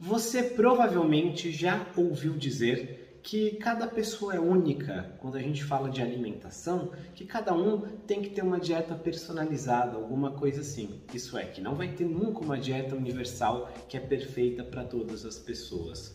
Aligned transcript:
Você 0.00 0.42
provavelmente 0.44 1.50
já 1.50 1.90
ouviu 1.96 2.36
dizer 2.36 3.20
que 3.20 3.56
cada 3.56 3.86
pessoa 3.86 4.34
é 4.34 4.38
única 4.38 5.12
quando 5.18 5.36
a 5.36 5.40
gente 5.40 5.62
fala 5.64 5.90
de 5.90 6.00
alimentação, 6.00 6.92
que 7.14 7.24
cada 7.24 7.52
um 7.52 7.84
tem 8.06 8.22
que 8.22 8.30
ter 8.30 8.42
uma 8.42 8.60
dieta 8.60 8.94
personalizada, 8.94 9.96
alguma 9.96 10.30
coisa 10.30 10.60
assim. 10.60 10.88
Isso 11.12 11.36
é, 11.36 11.46
que 11.46 11.60
não 11.60 11.74
vai 11.74 11.88
ter 11.88 12.04
nunca 12.06 12.44
uma 12.44 12.58
dieta 12.58 12.94
universal 12.94 13.68
que 13.88 13.96
é 13.96 14.00
perfeita 14.00 14.62
para 14.62 14.84
todas 14.84 15.24
as 15.24 15.38
pessoas. 15.38 16.14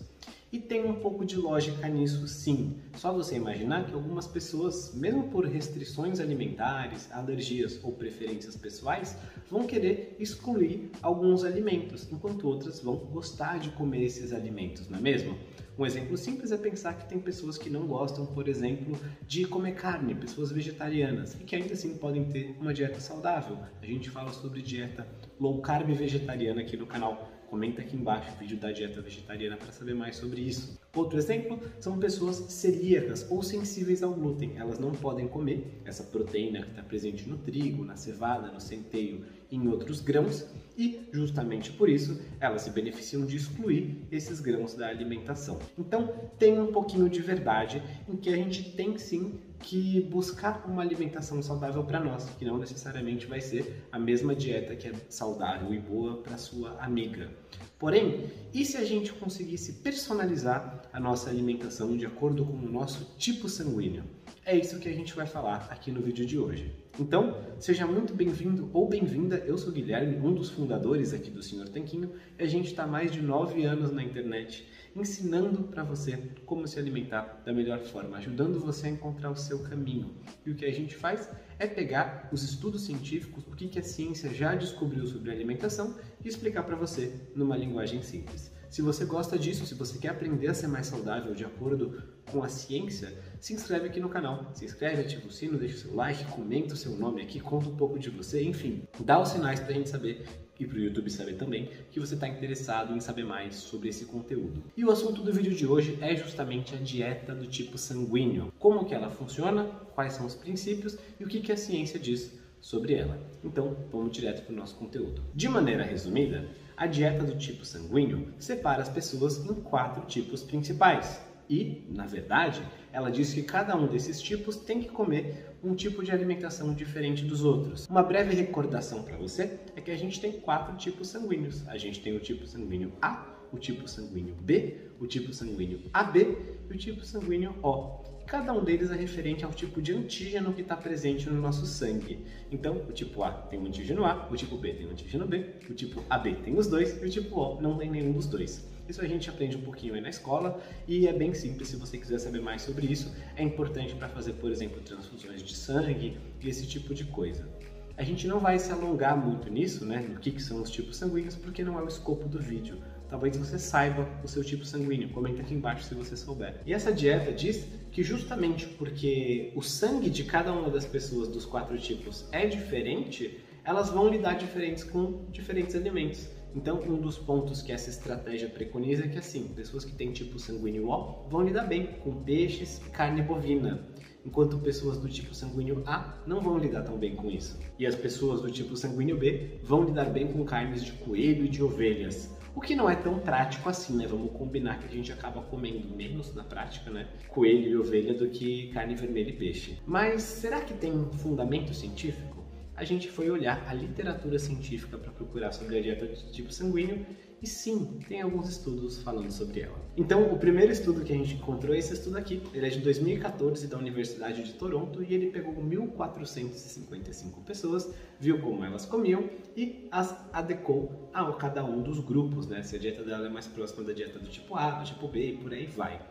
E 0.53 0.59
tem 0.59 0.85
um 0.85 0.93
pouco 0.93 1.25
de 1.25 1.35
lógica 1.35 1.89
nisso 1.89 2.27
sim. 2.27 2.75
Só 2.95 3.11
você 3.11 3.37
imaginar 3.37 3.87
que 3.87 3.95
algumas 3.95 4.27
pessoas, 4.27 4.93
mesmo 4.93 5.23
por 5.23 5.45
restrições 5.45 6.19
alimentares, 6.19 7.11
alergias 7.11 7.83
ou 7.83 7.93
preferências 7.93 8.55
pessoais, 8.55 9.17
vão 9.49 9.65
querer 9.65 10.15
excluir 10.19 10.91
alguns 11.01 11.43
alimentos, 11.43 12.07
enquanto 12.11 12.47
outras 12.47 12.79
vão 12.81 12.97
gostar 12.97 13.57
de 13.57 13.71
comer 13.71 14.03
esses 14.03 14.31
alimentos, 14.31 14.87
não 14.87 14.99
é 14.99 15.01
mesmo? 15.01 15.39
Um 15.75 15.87
exemplo 15.87 16.15
simples 16.15 16.51
é 16.51 16.57
pensar 16.57 16.93
que 16.93 17.09
tem 17.09 17.19
pessoas 17.19 17.57
que 17.57 17.67
não 17.67 17.87
gostam, 17.87 18.23
por 18.27 18.47
exemplo, 18.47 18.95
de 19.25 19.45
comer 19.45 19.73
carne, 19.73 20.13
pessoas 20.13 20.51
vegetarianas, 20.51 21.33
e 21.33 21.43
que 21.43 21.55
ainda 21.55 21.73
assim 21.73 21.95
podem 21.95 22.25
ter 22.25 22.55
uma 22.59 22.75
dieta 22.75 22.99
saudável. 22.99 23.57
A 23.81 23.85
gente 23.87 24.07
fala 24.11 24.31
sobre 24.31 24.61
dieta 24.61 25.07
low 25.39 25.59
carb 25.61 25.89
vegetariana 25.91 26.61
aqui 26.61 26.77
no 26.77 26.85
canal 26.85 27.32
Comenta 27.53 27.83
aqui 27.83 27.95
embaixo 27.95 28.31
o 28.33 28.39
vídeo 28.39 28.57
da 28.57 28.71
dieta 28.71 28.99
vegetariana 28.99 29.55
para 29.55 29.71
saber 29.71 29.93
mais 29.93 30.15
sobre 30.15 30.41
isso. 30.41 30.75
Outro 30.95 31.19
exemplo 31.19 31.59
são 31.79 31.99
pessoas 31.99 32.37
celíacas 32.51 33.29
ou 33.29 33.43
sensíveis 33.43 34.01
ao 34.01 34.11
glúten. 34.11 34.53
Elas 34.57 34.79
não 34.79 34.91
podem 34.91 35.27
comer 35.27 35.79
essa 35.85 36.03
proteína 36.03 36.63
que 36.63 36.71
está 36.71 36.81
presente 36.81 37.29
no 37.29 37.37
trigo, 37.37 37.85
na 37.85 37.95
cevada, 37.95 38.51
no 38.51 38.59
centeio 38.59 39.23
e 39.51 39.55
em 39.55 39.67
outros 39.67 40.01
grãos 40.01 40.47
e, 40.75 41.07
justamente 41.11 41.71
por 41.71 41.87
isso, 41.87 42.19
elas 42.39 42.63
se 42.63 42.71
beneficiam 42.71 43.23
de 43.23 43.37
excluir 43.37 44.03
esses 44.11 44.39
grãos 44.39 44.73
da 44.73 44.87
alimentação. 44.87 45.59
Então, 45.77 46.11
tem 46.39 46.59
um 46.59 46.71
pouquinho 46.71 47.07
de 47.07 47.21
verdade 47.21 47.83
em 48.09 48.15
que 48.15 48.29
a 48.29 48.35
gente 48.35 48.71
tem 48.71 48.97
sim 48.97 49.39
que 49.59 50.01
buscar 50.01 50.65
uma 50.67 50.81
alimentação 50.81 51.41
saudável 51.43 51.83
para 51.83 51.99
nós, 51.99 52.27
que 52.31 52.45
não 52.45 52.57
necessariamente 52.57 53.27
vai 53.27 53.39
ser 53.39 53.85
a 53.91 53.99
mesma 53.99 54.35
dieta 54.35 54.75
que 54.75 54.87
é 54.87 54.93
saudável 55.07 55.71
e 55.71 55.79
boa 55.79 56.17
para 56.17 56.35
sua 56.35 56.71
amiga. 56.83 57.42
Porém, 57.79 58.29
e 58.53 58.63
se 58.65 58.77
a 58.77 58.83
gente 58.83 59.11
conseguisse 59.13 59.73
personalizar 59.81 60.89
a 60.91 60.99
nossa 60.99 61.29
alimentação 61.29 61.97
de 61.97 62.05
acordo 62.05 62.45
com 62.45 62.53
o 62.53 62.71
nosso 62.71 63.15
tipo 63.17 63.49
sanguíneo? 63.49 64.03
É 64.45 64.57
isso 64.57 64.79
que 64.79 64.89
a 64.89 64.93
gente 64.93 65.15
vai 65.15 65.25
falar 65.25 65.67
aqui 65.69 65.91
no 65.91 66.01
vídeo 66.01 66.25
de 66.25 66.37
hoje. 66.37 66.75
Então, 66.99 67.37
seja 67.59 67.87
muito 67.87 68.13
bem-vindo 68.13 68.69
ou 68.73 68.87
bem-vinda. 68.87 69.37
Eu 69.37 69.57
sou 69.57 69.71
Guilherme, 69.71 70.17
um 70.17 70.33
dos 70.33 70.49
fundadores 70.49 71.13
aqui 71.13 71.31
do 71.31 71.41
Senhor 71.41 71.67
Tanquinho, 71.69 72.11
e 72.37 72.43
a 72.43 72.47
gente 72.47 72.67
está 72.67 72.85
mais 72.85 73.11
de 73.11 73.21
nove 73.21 73.63
anos 73.63 73.91
na 73.91 74.03
internet 74.03 74.67
ensinando 74.95 75.63
para 75.63 75.83
você 75.83 76.17
como 76.45 76.67
se 76.67 76.77
alimentar 76.77 77.41
da 77.43 77.51
melhor 77.51 77.79
forma, 77.79 78.17
ajudando 78.17 78.59
você 78.59 78.87
a 78.87 78.91
encontrar 78.91 79.31
o 79.31 79.35
seu 79.35 79.59
caminho. 79.63 80.15
E 80.45 80.51
o 80.51 80.55
que 80.55 80.65
a 80.65 80.71
gente 80.71 80.95
faz 80.95 81.29
é 81.63 81.67
pegar 81.67 82.29
os 82.31 82.43
estudos 82.43 82.83
científicos, 82.85 83.45
o 83.47 83.55
que, 83.55 83.79
a 83.79 83.83
ciência 83.83 84.33
já 84.33 84.53
descobriu 84.53 85.07
sobre 85.07 85.31
alimentação 85.31 85.95
e 86.23 86.27
explicar 86.27 86.63
para 86.63 86.75
você 86.75 87.13
numa 87.35 87.55
linguagem 87.55 88.01
simples. 88.01 88.51
Se 88.69 88.81
você 88.81 89.05
gosta 89.05 89.37
disso, 89.37 89.65
se 89.65 89.75
você 89.75 89.99
quer 89.99 90.09
aprender 90.09 90.47
a 90.47 90.53
ser 90.53 90.67
mais 90.67 90.87
saudável 90.87 91.33
de 91.33 91.45
acordo 91.45 92.03
com 92.31 92.43
a 92.43 92.49
ciência, 92.49 93.13
se 93.39 93.53
inscreve 93.53 93.87
aqui 93.87 93.99
no 93.99 94.09
canal. 94.09 94.51
Se 94.55 94.65
inscreve, 94.65 95.01
ativa 95.01 95.27
o 95.27 95.31
sino, 95.31 95.59
deixa 95.59 95.75
o 95.75 95.79
seu 95.79 95.95
like, 95.95 96.25
comenta 96.25 96.73
o 96.73 96.77
seu 96.77 96.91
nome 96.97 97.21
aqui, 97.21 97.39
conta 97.39 97.69
um 97.69 97.77
pouco 97.77 97.99
de 97.99 98.09
você, 98.09 98.43
enfim, 98.43 98.83
dá 98.99 99.21
os 99.21 99.29
sinais 99.29 99.59
para 99.59 99.69
a 99.69 99.73
gente 99.73 99.89
saber 99.89 100.25
e 100.59 100.65
para 100.65 100.77
o 100.77 100.81
YouTube 100.81 101.09
saber 101.09 101.33
também 101.33 101.69
que 101.91 101.99
você 101.99 102.13
está 102.13 102.27
interessado 102.27 102.95
em 102.95 102.99
saber 102.99 103.25
mais 103.25 103.55
sobre 103.55 103.89
esse 103.89 104.05
conteúdo. 104.05 104.63
E 104.75 104.85
o 104.85 104.91
assunto 104.91 105.21
do 105.21 105.33
vídeo 105.33 105.53
de 105.53 105.65
hoje 105.65 105.97
é 106.01 106.15
justamente 106.15 106.75
a 106.75 106.77
dieta 106.77 107.33
do 107.33 107.47
tipo 107.47 107.77
sanguíneo. 107.77 108.53
Como 108.59 108.85
que 108.85 108.93
ela 108.93 109.09
funciona, 109.09 109.65
quais 109.95 110.13
são 110.13 110.25
os 110.25 110.35
princípios 110.35 110.97
e 111.19 111.23
o 111.23 111.27
que, 111.27 111.41
que 111.41 111.51
a 111.51 111.57
ciência 111.57 111.99
diz 111.99 112.39
sobre 112.61 112.93
ela. 112.93 113.19
Então, 113.43 113.75
vamos 113.91 114.11
direto 114.11 114.43
para 114.43 114.53
o 114.53 114.55
nosso 114.55 114.75
conteúdo. 114.75 115.21
De 115.35 115.49
maneira 115.49 115.83
resumida, 115.83 116.47
a 116.77 116.87
dieta 116.87 117.23
do 117.23 117.37
tipo 117.37 117.65
sanguíneo 117.65 118.33
separa 118.39 118.81
as 118.81 118.89
pessoas 118.89 119.45
em 119.45 119.53
quatro 119.53 120.05
tipos 120.05 120.41
principais. 120.41 121.21
E, 121.49 121.85
na 121.89 122.05
verdade, 122.05 122.65
ela 122.91 123.11
diz 123.11 123.33
que 123.33 123.43
cada 123.43 123.75
um 123.75 123.87
desses 123.87 124.21
tipos 124.21 124.55
tem 124.55 124.81
que 124.81 124.87
comer 124.87 125.52
um 125.63 125.73
tipo 125.73 126.03
de 126.03 126.11
alimentação 126.11 126.73
diferente 126.73 127.23
dos 127.23 127.43
outros. 127.43 127.87
Uma 127.87 128.03
breve 128.03 128.35
recordação 128.35 129.01
para 129.01 129.15
você 129.15 129.59
é 129.75 129.81
que 129.81 129.91
a 129.91 129.97
gente 129.97 130.19
tem 130.19 130.33
quatro 130.33 130.75
tipos 130.75 131.07
sanguíneos. 131.07 131.65
A 131.67 131.77
gente 131.77 132.01
tem 132.01 132.15
o 132.15 132.19
tipo 132.19 132.45
sanguíneo 132.45 132.91
A, 133.01 133.25
o 133.51 133.57
tipo 133.57 133.87
sanguíneo 133.87 134.35
B, 134.35 134.89
o 134.99 135.07
tipo 135.07 135.31
sanguíneo 135.31 135.81
AB 135.93 136.37
e 136.69 136.73
o 136.73 136.77
tipo 136.77 137.05
sanguíneo 137.05 137.55
O. 137.63 138.12
Cada 138.25 138.53
um 138.53 138.63
deles 138.63 138.89
é 138.89 138.95
referente 138.95 139.43
ao 139.43 139.51
tipo 139.51 139.81
de 139.81 139.93
antígeno 139.93 140.53
que 140.53 140.61
está 140.61 140.75
presente 140.75 141.29
no 141.29 141.39
nosso 141.39 141.65
sangue. 141.65 142.19
Então, 142.51 142.77
o 142.77 142.91
tipo 142.91 143.21
A 143.23 143.31
tem 143.31 143.59
um 143.59 143.65
antígeno 143.65 144.05
A, 144.05 144.27
o 144.31 144.35
tipo 144.35 144.57
B 144.57 144.73
tem 144.73 144.87
um 144.87 144.91
antígeno 144.91 145.27
B, 145.27 145.45
o 145.69 145.73
tipo 145.73 146.03
AB 146.09 146.35
tem 146.35 146.57
os 146.57 146.67
dois 146.67 147.01
e 147.01 147.05
o 147.05 147.09
tipo 147.09 147.39
O 147.39 147.61
não 147.61 147.77
tem 147.77 147.91
nenhum 147.91 148.13
dos 148.13 148.25
dois. 148.25 148.65
Isso 148.87 149.01
a 149.01 149.07
gente 149.07 149.29
aprende 149.29 149.55
um 149.55 149.61
pouquinho 149.61 149.93
aí 149.93 150.01
na 150.01 150.09
escola 150.09 150.59
e 150.87 151.07
é 151.07 151.13
bem 151.13 151.33
simples 151.33 151.69
se 151.69 151.75
você 151.75 151.97
quiser 151.97 152.17
saber 152.17 152.41
mais 152.41 152.61
sobre 152.61 152.87
isso. 152.87 153.13
É 153.35 153.43
importante 153.43 153.95
para 153.95 154.09
fazer, 154.09 154.33
por 154.33 154.51
exemplo, 154.51 154.81
transfusões 154.81 155.43
de 155.43 155.55
sangue 155.55 156.17
e 156.41 156.49
esse 156.49 156.65
tipo 156.65 156.93
de 156.93 157.05
coisa. 157.05 157.47
A 157.95 158.03
gente 158.03 158.27
não 158.27 158.39
vai 158.39 158.57
se 158.57 158.71
alongar 158.71 159.15
muito 159.15 159.49
nisso, 159.49 159.85
né, 159.85 159.99
no 159.99 160.19
que, 160.19 160.31
que 160.31 160.41
são 160.41 160.61
os 160.61 160.69
tipos 160.69 160.97
sanguíneos, 160.97 161.35
porque 161.35 161.63
não 161.63 161.77
é 161.77 161.83
o 161.83 161.87
escopo 161.87 162.27
do 162.27 162.39
vídeo. 162.39 162.81
Talvez 163.13 163.37
você 163.37 163.59
saiba 163.59 164.09
o 164.23 164.27
seu 164.27 164.43
tipo 164.43 164.65
sanguíneo, 164.65 165.07
comenta 165.09 165.43
aqui 165.43 165.53
embaixo 165.53 165.83
se 165.83 165.93
você 165.93 166.17
souber. 166.17 166.59
E 166.65 166.73
essa 166.73 166.91
dieta 166.91 167.31
diz 167.31 167.63
que 167.91 168.01
justamente 168.01 168.65
porque 168.65 169.53
o 169.55 169.61
sangue 169.61 170.09
de 170.09 170.23
cada 170.23 170.51
uma 170.51 170.67
das 170.71 170.83
pessoas 170.83 171.27
dos 171.27 171.45
quatro 171.45 171.77
tipos 171.77 172.27
é 172.31 172.47
diferente, 172.47 173.39
elas 173.63 173.91
vão 173.91 174.09
lidar 174.09 174.33
diferentes 174.33 174.83
com 174.83 175.27
diferentes 175.29 175.75
alimentos. 175.75 176.27
Então, 176.55 176.81
um 176.81 176.99
dos 176.99 177.19
pontos 177.19 177.61
que 177.61 177.71
essa 177.71 177.91
estratégia 177.91 178.49
preconiza 178.49 179.05
é 179.05 179.07
que, 179.07 179.19
assim, 179.19 179.43
pessoas 179.49 179.85
que 179.85 179.93
têm 179.93 180.11
tipo 180.11 180.39
sanguíneo 180.39 180.89
O 180.89 181.29
vão 181.29 181.43
lidar 181.43 181.67
bem 181.67 181.85
com 182.03 182.23
peixes 182.23 182.81
e 182.83 182.89
carne 182.89 183.21
bovina, 183.21 183.89
enquanto 184.25 184.57
pessoas 184.57 184.97
do 184.97 185.07
tipo 185.07 185.35
sanguíneo 185.35 185.83
A 185.85 186.17
não 186.25 186.41
vão 186.41 186.57
lidar 186.57 186.81
tão 186.81 186.97
bem 186.97 187.15
com 187.15 187.29
isso. 187.29 187.59
E 187.77 187.85
as 187.85 187.93
pessoas 187.93 188.41
do 188.41 188.49
tipo 188.49 188.75
sanguíneo 188.75 189.19
B 189.19 189.59
vão 189.61 189.83
lidar 189.83 190.05
bem 190.05 190.33
com 190.33 190.43
carnes 190.43 190.83
de 190.83 190.93
coelho 190.93 191.45
e 191.45 191.49
de 191.49 191.61
ovelhas. 191.61 192.41
O 192.55 192.61
que 192.61 192.75
não 192.75 192.89
é 192.89 192.95
tão 192.95 193.19
prático 193.19 193.67
assim, 193.69 193.97
né? 193.97 194.05
Vamos 194.07 194.31
combinar 194.31 194.79
que 194.79 194.85
a 194.85 194.89
gente 194.89 195.11
acaba 195.11 195.41
comendo 195.41 195.95
menos 195.95 196.33
na 196.35 196.43
prática, 196.43 196.91
né? 196.91 197.07
Coelho 197.27 197.69
e 197.69 197.77
ovelha 197.77 198.13
do 198.13 198.29
que 198.29 198.71
carne 198.71 198.95
vermelha 198.95 199.29
e 199.29 199.33
peixe. 199.33 199.79
Mas 199.85 200.21
será 200.21 200.61
que 200.61 200.73
tem 200.73 200.91
um 200.91 201.11
fundamento 201.11 201.73
científico? 201.73 202.33
a 202.75 202.83
gente 202.83 203.09
foi 203.09 203.29
olhar 203.29 203.63
a 203.67 203.73
literatura 203.73 204.39
científica 204.39 204.97
para 204.97 205.11
procurar 205.11 205.51
sobre 205.51 205.77
a 205.77 205.81
dieta 205.81 206.07
de 206.07 206.31
tipo 206.31 206.51
sanguíneo 206.51 207.05
e 207.43 207.47
sim, 207.47 207.99
tem 208.07 208.21
alguns 208.21 208.47
estudos 208.47 208.99
falando 208.99 209.29
sobre 209.29 209.59
ela. 209.59 209.77
Então, 209.97 210.33
o 210.33 210.39
primeiro 210.39 210.71
estudo 210.71 211.03
que 211.03 211.11
a 211.11 211.15
gente 211.15 211.35
encontrou 211.35 211.75
é 211.75 211.77
esse 211.77 211.93
estudo 211.93 212.17
aqui. 212.17 212.41
Ele 212.53 212.65
é 212.65 212.69
de 212.69 212.79
2014 212.79 213.67
da 213.67 213.77
Universidade 213.77 214.43
de 214.43 214.53
Toronto 214.53 215.03
e 215.03 215.13
ele 215.13 215.29
pegou 215.29 215.53
1.455 215.53 217.43
pessoas, 217.45 217.93
viu 218.17 218.39
como 218.39 218.63
elas 218.63 218.85
comiam 218.85 219.29
e 219.57 219.89
as 219.91 220.15
adequou 220.31 221.09
a 221.13 221.33
cada 221.33 221.65
um 221.65 221.81
dos 221.81 221.99
grupos, 221.99 222.47
né? 222.47 222.63
Se 222.63 222.77
a 222.77 222.79
dieta 222.79 223.03
dela 223.03 223.27
é 223.27 223.29
mais 223.29 223.45
próxima 223.45 223.83
da 223.83 223.91
dieta 223.91 224.19
do 224.19 224.29
tipo 224.29 224.55
A, 224.55 224.71
do 224.71 224.85
tipo 224.85 225.05
B 225.09 225.31
e 225.31 225.37
por 225.37 225.51
aí 225.51 225.65
vai. 225.65 226.01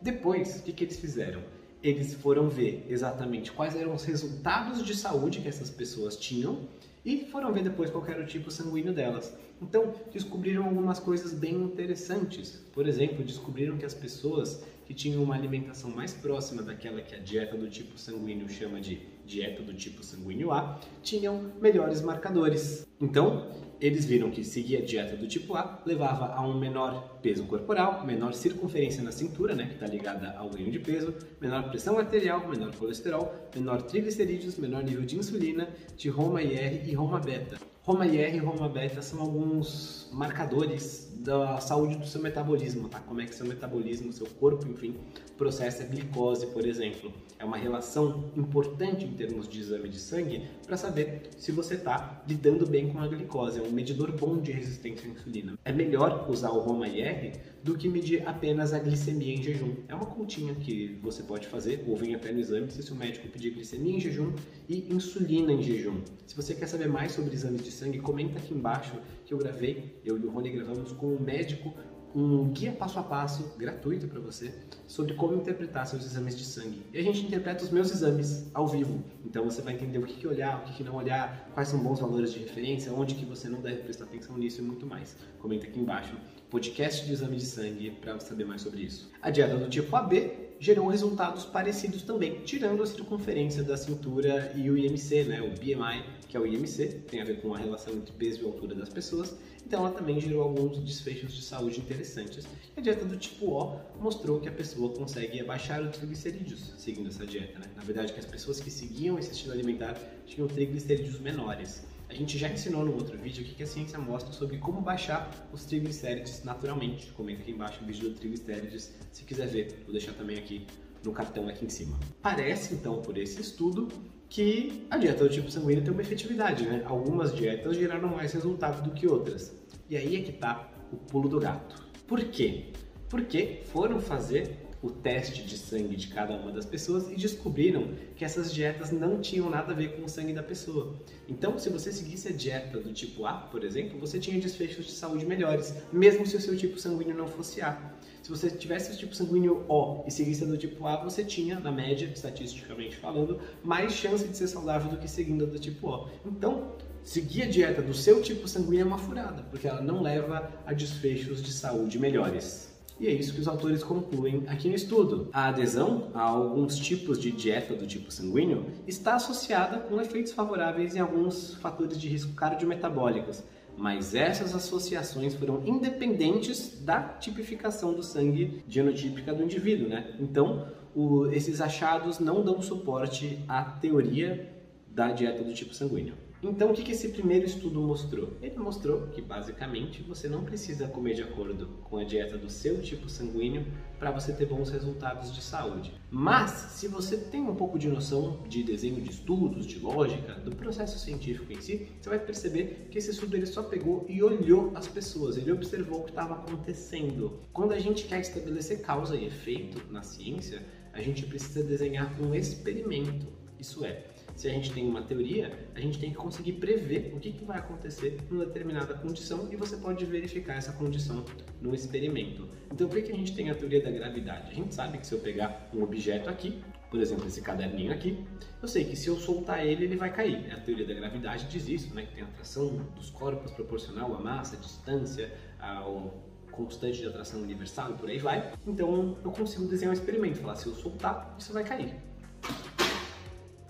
Depois, 0.00 0.60
o 0.60 0.62
que, 0.62 0.72
que 0.72 0.84
eles 0.84 1.00
fizeram? 1.00 1.42
eles 1.82 2.14
foram 2.14 2.48
ver 2.48 2.84
exatamente 2.88 3.52
quais 3.52 3.76
eram 3.76 3.94
os 3.94 4.02
resultados 4.04 4.84
de 4.84 4.96
saúde 4.96 5.40
que 5.40 5.48
essas 5.48 5.70
pessoas 5.70 6.16
tinham 6.16 6.66
e 7.06 7.24
foram 7.30 7.52
ver 7.52 7.62
depois 7.62 7.88
qual 7.88 8.04
era 8.04 8.20
o 8.20 8.26
tipo 8.26 8.50
sanguíneo 8.50 8.92
delas. 8.92 9.32
Então, 9.62 9.94
descobriram 10.12 10.64
algumas 10.64 10.98
coisas 10.98 11.32
bem 11.32 11.54
interessantes. 11.54 12.60
Por 12.72 12.86
exemplo, 12.88 13.24
descobriram 13.24 13.78
que 13.78 13.86
as 13.86 13.94
pessoas 13.94 14.62
que 14.84 14.92
tinham 14.92 15.22
uma 15.22 15.34
alimentação 15.34 15.88
mais 15.90 16.12
próxima 16.12 16.62
daquela 16.62 17.00
que 17.00 17.14
a 17.14 17.18
dieta 17.18 17.56
do 17.56 17.68
tipo 17.68 17.96
sanguíneo 17.96 18.48
chama 18.48 18.80
de 18.80 19.00
dieta 19.24 19.62
do 19.62 19.72
tipo 19.72 20.02
sanguíneo 20.02 20.52
A, 20.52 20.80
tinham 21.02 21.52
melhores 21.60 22.00
marcadores. 22.00 22.86
Então, 23.00 23.50
eles 23.80 24.06
viram 24.06 24.30
que 24.30 24.42
seguir 24.42 24.78
a 24.78 24.80
dieta 24.80 25.16
do 25.16 25.26
tipo 25.26 25.54
A 25.54 25.82
levava 25.84 26.32
a 26.32 26.40
um 26.46 26.58
menor 26.58 27.18
peso 27.20 27.44
corporal, 27.44 28.06
menor 28.06 28.32
circunferência 28.32 29.02
na 29.02 29.12
cintura, 29.12 29.54
né, 29.54 29.66
que 29.66 29.74
está 29.74 29.86
ligada 29.86 30.34
ao 30.38 30.48
ganho 30.48 30.70
de 30.70 30.78
peso, 30.78 31.14
menor 31.40 31.68
pressão 31.68 31.98
arterial, 31.98 32.48
menor 32.48 32.74
colesterol, 32.76 33.34
menor 33.54 33.82
triglicerídeos, 33.82 34.56
menor 34.56 34.82
nível 34.82 35.04
de 35.04 35.16
insulina, 35.16 35.68
de 35.96 36.08
Roma 36.08 36.42
IR 36.42 36.88
e 36.88 36.94
Roma 36.96 37.20
beta. 37.20 37.56
Roma 37.86 38.04
IR 38.04 38.34
e 38.34 38.38
Roma 38.38 38.68
Beta 38.68 39.00
são 39.00 39.20
alguns 39.20 40.08
marcadores 40.12 41.06
da 41.20 41.60
saúde 41.60 41.96
do 41.96 42.04
seu 42.04 42.20
metabolismo, 42.20 42.88
tá? 42.88 42.98
Como 42.98 43.20
é 43.20 43.26
que 43.26 43.32
seu 43.32 43.46
metabolismo, 43.46 44.12
seu 44.12 44.26
corpo, 44.26 44.66
enfim, 44.68 44.96
processa 45.38 45.84
a 45.84 45.86
glicose, 45.86 46.48
por 46.48 46.66
exemplo. 46.66 47.12
É 47.38 47.44
uma 47.44 47.56
relação 47.56 48.32
importante 48.36 49.04
em 49.04 49.12
termos 49.12 49.48
de 49.48 49.60
exame 49.60 49.88
de 49.88 50.00
sangue 50.00 50.48
para 50.66 50.76
saber 50.76 51.30
se 51.36 51.52
você 51.52 51.74
está 51.74 52.24
lidando 52.26 52.66
bem 52.66 52.88
com 52.88 52.98
a 52.98 53.06
glicose. 53.06 53.60
É 53.60 53.62
um 53.62 53.70
medidor 53.70 54.10
bom 54.10 54.40
de 54.40 54.50
resistência 54.50 55.08
à 55.08 55.12
insulina. 55.12 55.56
É 55.64 55.70
melhor 55.70 56.26
usar 56.28 56.50
o 56.50 56.58
Roma 56.58 56.88
IR 56.88 57.38
do 57.62 57.76
que 57.76 57.88
medir 57.88 58.26
apenas 58.26 58.72
a 58.72 58.78
glicemia 58.78 59.34
em 59.34 59.42
jejum. 59.42 59.74
É 59.86 59.94
uma 59.94 60.06
continha 60.06 60.54
que 60.54 60.98
você 61.02 61.22
pode 61.22 61.46
fazer, 61.46 61.84
ou 61.86 61.96
vem 61.96 62.14
até 62.14 62.32
no 62.32 62.40
exame, 62.40 62.70
se 62.70 62.92
o 62.92 62.96
médico 62.96 63.28
pedir 63.28 63.50
glicemia 63.50 63.96
em 63.96 64.00
jejum 64.00 64.32
e 64.68 64.92
insulina 64.92 65.52
em 65.52 65.62
jejum. 65.62 66.00
Se 66.26 66.34
você 66.34 66.54
quer 66.54 66.66
saber 66.66 66.88
mais 66.88 67.12
sobre 67.12 67.34
exames 67.34 67.62
de 67.62 67.70
sangue, 67.70 67.98
comenta 67.98 68.38
aqui 68.38 68.54
embaixo 68.54 68.94
que 69.24 69.32
eu 69.32 69.38
gravei, 69.38 70.00
eu 70.04 70.18
e 70.18 70.26
o 70.26 70.30
Rony 70.30 70.50
gravamos 70.50 70.92
com 70.92 71.14
um 71.14 71.20
médico 71.20 71.72
um 72.16 72.48
guia 72.48 72.72
passo 72.72 72.98
a 72.98 73.02
passo 73.02 73.52
gratuito 73.58 74.08
para 74.08 74.18
você 74.18 74.50
sobre 74.86 75.12
como 75.12 75.34
interpretar 75.34 75.86
seus 75.86 76.02
exames 76.02 76.34
de 76.34 76.46
sangue. 76.46 76.82
E 76.90 76.98
a 76.98 77.02
gente 77.02 77.20
interpreta 77.20 77.62
os 77.62 77.70
meus 77.70 77.90
exames 77.90 78.48
ao 78.54 78.66
vivo. 78.66 79.04
Então 79.22 79.44
você 79.44 79.60
vai 79.60 79.74
entender 79.74 79.98
o 79.98 80.06
que, 80.06 80.14
que 80.14 80.26
olhar, 80.26 80.62
o 80.62 80.64
que, 80.64 80.78
que 80.78 80.82
não 80.82 80.94
olhar, 80.94 81.50
quais 81.52 81.68
são 81.68 81.78
bons 81.78 82.00
valores 82.00 82.32
de 82.32 82.38
referência, 82.38 82.90
onde 82.90 83.14
que 83.14 83.26
você 83.26 83.50
não 83.50 83.60
deve 83.60 83.82
prestar 83.82 84.04
atenção 84.04 84.38
nisso 84.38 84.62
e 84.62 84.64
muito 84.64 84.86
mais. 84.86 85.14
Comenta 85.40 85.66
aqui 85.66 85.78
embaixo. 85.78 86.14
Podcast 86.48 87.04
de 87.04 87.12
exame 87.12 87.36
de 87.36 87.44
sangue 87.44 87.90
para 87.90 88.18
saber 88.20 88.46
mais 88.46 88.62
sobre 88.62 88.80
isso. 88.80 89.10
A 89.20 89.28
dieta 89.28 89.54
do 89.58 89.68
tipo 89.68 89.94
AB 89.94 90.45
gerou 90.58 90.86
resultados 90.88 91.44
parecidos 91.44 92.02
também, 92.02 92.40
tirando 92.44 92.82
a 92.82 92.86
circunferência 92.86 93.62
da 93.62 93.76
cintura 93.76 94.52
e 94.56 94.70
o 94.70 94.76
IMC, 94.76 95.24
né, 95.24 95.40
o 95.42 95.50
BMI, 95.50 96.04
que 96.28 96.36
é 96.36 96.40
o 96.40 96.46
IMC, 96.46 97.02
tem 97.08 97.20
a 97.20 97.24
ver 97.24 97.40
com 97.40 97.54
a 97.54 97.58
relação 97.58 97.94
entre 97.94 98.12
peso 98.12 98.42
e 98.42 98.44
altura 98.44 98.74
das 98.74 98.88
pessoas. 98.88 99.36
Então 99.66 99.80
ela 99.80 99.90
também 99.90 100.20
gerou 100.20 100.42
alguns 100.42 100.78
desfechos 100.78 101.34
de 101.34 101.42
saúde 101.42 101.80
interessantes. 101.80 102.46
A 102.76 102.80
dieta 102.80 103.04
do 103.04 103.16
tipo 103.16 103.46
O 103.46 103.80
mostrou 104.00 104.40
que 104.40 104.48
a 104.48 104.52
pessoa 104.52 104.94
consegue 104.94 105.40
abaixar 105.40 105.82
os 105.82 105.96
triglicerídeos 105.96 106.72
seguindo 106.78 107.08
essa 107.08 107.26
dieta. 107.26 107.58
Né? 107.58 107.66
Na 107.74 107.82
verdade, 107.82 108.12
que 108.12 108.20
as 108.20 108.26
pessoas 108.26 108.60
que 108.60 108.70
seguiam 108.70 109.18
esse 109.18 109.32
estilo 109.32 109.52
alimentar 109.52 109.98
tinham 110.24 110.46
triglicerídeos 110.46 111.18
menores. 111.18 111.84
Gente 112.16 112.38
já 112.38 112.48
ensinou 112.48 112.82
no 112.82 112.94
outro 112.94 113.18
vídeo 113.18 113.44
o 113.44 113.46
que 113.46 113.62
a 113.62 113.66
ciência 113.66 113.98
mostra 113.98 114.32
sobre 114.32 114.56
como 114.56 114.80
baixar 114.80 115.30
os 115.52 115.66
triglicérides 115.66 116.42
naturalmente. 116.44 117.12
Comenta 117.12 117.42
aqui 117.42 117.50
embaixo 117.50 117.84
o 117.84 117.86
vídeo 117.86 118.08
do 118.08 118.14
triglicérides 118.16 118.90
se 119.12 119.22
quiser 119.22 119.46
ver. 119.48 119.82
Vou 119.84 119.92
deixar 119.92 120.14
também 120.14 120.38
aqui 120.38 120.66
no 121.04 121.12
cartão 121.12 121.46
aqui 121.46 121.66
em 121.66 121.68
cima. 121.68 122.00
Parece 122.22 122.72
então 122.72 123.02
por 123.02 123.18
esse 123.18 123.42
estudo 123.42 123.88
que 124.30 124.86
a 124.88 124.96
dieta 124.96 125.24
do 125.24 125.30
tipo 125.30 125.50
sanguíneo 125.50 125.84
tem 125.84 125.92
uma 125.92 126.00
efetividade, 126.00 126.64
né? 126.64 126.82
Algumas 126.86 127.34
dietas 127.34 127.76
geraram 127.76 128.08
mais 128.08 128.32
resultado 128.32 128.82
do 128.82 128.92
que 128.92 129.06
outras. 129.06 129.54
E 129.90 129.94
aí 129.94 130.16
é 130.16 130.22
que 130.22 130.32
tá 130.32 130.70
o 130.90 130.96
pulo 130.96 131.28
do 131.28 131.38
gato. 131.38 131.86
Por 132.06 132.24
quê? 132.24 132.72
Porque 133.10 133.60
foram 133.70 134.00
fazer 134.00 134.65
o 134.86 134.90
teste 134.90 135.42
de 135.42 135.58
sangue 135.58 135.96
de 135.96 136.06
cada 136.06 136.34
uma 136.36 136.52
das 136.52 136.64
pessoas 136.64 137.10
e 137.10 137.16
descobriram 137.16 137.90
que 138.14 138.24
essas 138.24 138.54
dietas 138.54 138.92
não 138.92 139.20
tinham 139.20 139.50
nada 139.50 139.72
a 139.72 139.74
ver 139.74 139.96
com 139.96 140.04
o 140.04 140.08
sangue 140.08 140.32
da 140.32 140.44
pessoa. 140.44 140.94
Então, 141.28 141.58
se 141.58 141.68
você 141.68 141.90
seguisse 141.90 142.28
a 142.28 142.32
dieta 142.32 142.78
do 142.78 142.92
tipo 142.92 143.26
A, 143.26 143.32
por 143.32 143.64
exemplo, 143.64 143.98
você 143.98 144.20
tinha 144.20 144.40
desfechos 144.40 144.86
de 144.86 144.92
saúde 144.92 145.26
melhores, 145.26 145.74
mesmo 145.92 146.24
se 146.24 146.36
o 146.36 146.40
seu 146.40 146.56
tipo 146.56 146.78
sanguíneo 146.78 147.16
não 147.16 147.26
fosse 147.26 147.60
A. 147.60 147.96
Se 148.22 148.30
você 148.30 148.48
tivesse 148.48 148.92
o 148.92 148.96
tipo 148.96 149.14
sanguíneo 149.14 149.64
O 149.68 150.04
e 150.06 150.10
seguisse 150.10 150.44
a 150.44 150.46
do 150.46 150.56
tipo 150.56 150.86
A, 150.86 151.02
você 151.02 151.24
tinha, 151.24 151.58
na 151.58 151.72
média, 151.72 152.06
estatisticamente 152.06 152.96
falando, 152.96 153.40
mais 153.64 153.92
chance 153.92 154.26
de 154.26 154.36
ser 154.36 154.46
saudável 154.46 154.88
do 154.88 154.98
que 154.98 155.08
seguindo 155.08 155.44
a 155.44 155.48
do 155.48 155.58
tipo 155.58 155.88
O. 155.88 156.08
Então, 156.24 156.72
seguir 157.02 157.42
a 157.42 157.46
dieta 157.46 157.82
do 157.82 157.92
seu 157.92 158.22
tipo 158.22 158.46
sanguíneo 158.46 158.82
é 158.82 158.84
uma 158.84 158.98
furada, 158.98 159.42
porque 159.50 159.66
ela 159.66 159.80
não 159.80 160.00
leva 160.00 160.48
a 160.64 160.72
desfechos 160.72 161.42
de 161.42 161.52
saúde 161.52 161.98
melhores. 161.98 162.75
E 162.98 163.06
é 163.06 163.12
isso 163.12 163.34
que 163.34 163.40
os 163.40 163.48
autores 163.48 163.84
concluem 163.84 164.44
aqui 164.46 164.68
no 164.68 164.74
estudo. 164.74 165.28
A 165.32 165.48
adesão 165.48 166.10
a 166.14 166.22
alguns 166.22 166.76
tipos 166.78 167.20
de 167.20 167.30
dieta 167.30 167.74
do 167.74 167.86
tipo 167.86 168.10
sanguíneo 168.10 168.64
está 168.86 169.16
associada 169.16 169.78
com 169.80 170.00
efeitos 170.00 170.32
favoráveis 170.32 170.96
em 170.96 171.00
alguns 171.00 171.54
fatores 171.56 172.00
de 172.00 172.08
risco 172.08 172.32
cardiometabólicos, 172.32 173.42
mas 173.76 174.14
essas 174.14 174.54
associações 174.54 175.34
foram 175.34 175.62
independentes 175.66 176.80
da 176.82 177.00
tipificação 177.02 177.92
do 177.92 178.02
sangue 178.02 178.62
genotípica 178.66 179.34
do 179.34 179.42
indivíduo, 179.42 179.88
né? 179.88 180.14
Então, 180.18 180.66
o, 180.94 181.26
esses 181.26 181.60
achados 181.60 182.18
não 182.18 182.42
dão 182.42 182.62
suporte 182.62 183.38
à 183.46 183.62
teoria 183.62 184.50
da 184.88 185.12
dieta 185.12 185.44
do 185.44 185.52
tipo 185.52 185.74
sanguíneo. 185.74 186.14
Então, 186.42 186.70
o 186.70 186.74
que 186.74 186.92
esse 186.92 187.08
primeiro 187.08 187.46
estudo 187.46 187.80
mostrou? 187.80 188.36
Ele 188.42 188.58
mostrou 188.58 189.06
que, 189.08 189.22
basicamente, 189.22 190.02
você 190.02 190.28
não 190.28 190.44
precisa 190.44 190.86
comer 190.86 191.14
de 191.14 191.22
acordo 191.22 191.66
com 191.84 191.96
a 191.96 192.04
dieta 192.04 192.36
do 192.36 192.50
seu 192.50 192.82
tipo 192.82 193.08
sanguíneo 193.08 193.64
para 193.98 194.10
você 194.10 194.32
ter 194.34 194.46
bons 194.46 194.68
resultados 194.68 195.34
de 195.34 195.42
saúde. 195.42 195.94
Mas, 196.10 196.50
se 196.50 196.88
você 196.88 197.16
tem 197.16 197.40
um 197.40 197.54
pouco 197.54 197.78
de 197.78 197.88
noção 197.88 198.42
de 198.48 198.62
desenho 198.62 199.00
de 199.00 199.10
estudos, 199.10 199.64
de 199.64 199.78
lógica, 199.78 200.34
do 200.34 200.54
processo 200.54 200.98
científico 200.98 201.50
em 201.52 201.60
si, 201.60 201.88
você 202.00 202.10
vai 202.10 202.18
perceber 202.18 202.88
que 202.90 202.98
esse 202.98 203.10
estudo 203.10 203.34
ele 203.34 203.46
só 203.46 203.62
pegou 203.62 204.04
e 204.06 204.22
olhou 204.22 204.72
as 204.74 204.86
pessoas, 204.86 205.38
ele 205.38 205.50
observou 205.50 206.00
o 206.00 206.04
que 206.04 206.10
estava 206.10 206.34
acontecendo. 206.34 207.40
Quando 207.52 207.72
a 207.72 207.78
gente 207.78 208.04
quer 208.04 208.20
estabelecer 208.20 208.82
causa 208.82 209.16
e 209.16 209.24
efeito 209.24 209.80
na 209.90 210.02
ciência, 210.02 210.62
a 210.92 211.00
gente 211.00 211.24
precisa 211.24 211.62
desenhar 211.62 212.14
um 212.20 212.34
experimento. 212.34 213.26
Isso 213.58 213.84
é, 213.84 214.04
se 214.34 214.48
a 214.48 214.50
gente 214.50 214.72
tem 214.72 214.86
uma 214.86 215.02
teoria, 215.02 215.50
a 215.74 215.80
gente 215.80 215.98
tem 215.98 216.10
que 216.10 216.16
conseguir 216.16 216.52
prever 216.54 217.12
o 217.14 217.20
que, 217.20 217.32
que 217.32 217.44
vai 217.44 217.58
acontecer 217.58 218.18
numa 218.30 218.44
determinada 218.44 218.94
condição 218.94 219.48
e 219.50 219.56
você 219.56 219.76
pode 219.76 220.04
verificar 220.04 220.54
essa 220.54 220.72
condição 220.72 221.24
no 221.60 221.74
experimento. 221.74 222.48
Então, 222.70 222.88
por 222.88 223.00
que 223.02 223.12
a 223.12 223.16
gente 223.16 223.34
tem 223.34 223.50
a 223.50 223.54
teoria 223.54 223.82
da 223.82 223.90
gravidade? 223.90 224.50
A 224.50 224.54
gente 224.54 224.74
sabe 224.74 224.98
que 224.98 225.06
se 225.06 225.14
eu 225.14 225.20
pegar 225.20 225.70
um 225.72 225.82
objeto 225.82 226.28
aqui, 226.28 226.62
por 226.90 227.00
exemplo, 227.00 227.26
esse 227.26 227.40
caderninho 227.40 227.92
aqui, 227.92 228.24
eu 228.60 228.68
sei 228.68 228.84
que 228.84 228.94
se 228.94 229.08
eu 229.08 229.16
soltar 229.16 229.66
ele, 229.66 229.84
ele 229.84 229.96
vai 229.96 230.12
cair. 230.12 230.52
A 230.52 230.60
teoria 230.60 230.86
da 230.86 230.94
gravidade 230.94 231.46
diz 231.46 231.68
isso, 231.68 231.94
né? 231.94 232.02
que 232.02 232.14
tem 232.14 232.22
a 232.22 232.26
atração 232.26 232.86
dos 232.94 233.10
corpos 233.10 233.52
proporcional 233.52 234.14
à 234.14 234.20
massa, 234.20 234.56
à 234.56 234.58
distância, 234.58 235.32
ao 235.58 236.22
constante 236.52 236.98
de 236.98 237.06
atração 237.06 237.42
universal 237.42 237.90
e 237.90 237.94
por 237.94 238.08
aí 238.08 238.18
vai. 238.18 238.52
Então 238.66 239.16
eu 239.24 239.30
consigo 239.30 239.66
desenhar 239.66 239.90
um 239.90 239.98
experimento, 239.98 240.38
falar 240.38 240.56
se 240.56 240.66
eu 240.66 240.74
soltar, 240.74 241.34
isso 241.38 241.52
vai 241.52 241.64
cair. 241.64 241.94